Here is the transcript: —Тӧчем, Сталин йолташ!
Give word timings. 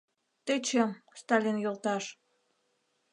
—Тӧчем, 0.45 0.91
Сталин 1.19 1.57
йолташ! 1.63 2.05